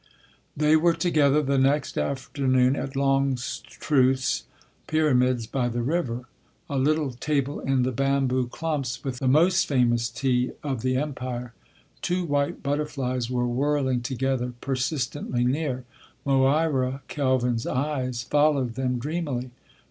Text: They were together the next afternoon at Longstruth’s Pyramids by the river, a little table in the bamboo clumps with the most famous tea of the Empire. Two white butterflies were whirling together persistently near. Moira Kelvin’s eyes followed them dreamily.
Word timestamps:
They 0.57 0.75
were 0.75 0.95
together 0.95 1.43
the 1.43 1.59
next 1.59 1.95
afternoon 1.95 2.75
at 2.75 2.95
Longstruth’s 2.95 4.45
Pyramids 4.87 5.45
by 5.45 5.69
the 5.69 5.83
river, 5.83 6.27
a 6.67 6.79
little 6.79 7.11
table 7.11 7.59
in 7.59 7.83
the 7.83 7.91
bamboo 7.91 8.47
clumps 8.47 9.03
with 9.03 9.19
the 9.19 9.27
most 9.27 9.67
famous 9.67 10.09
tea 10.09 10.53
of 10.63 10.81
the 10.81 10.97
Empire. 10.97 11.53
Two 12.01 12.25
white 12.25 12.63
butterflies 12.63 13.29
were 13.29 13.47
whirling 13.47 14.01
together 14.01 14.53
persistently 14.59 15.43
near. 15.45 15.85
Moira 16.25 17.03
Kelvin’s 17.07 17.67
eyes 17.67 18.23
followed 18.23 18.73
them 18.73 18.97
dreamily. 18.97 19.51